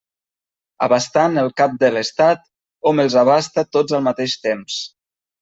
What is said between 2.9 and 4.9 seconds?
hom els abasta tots al mateix temps.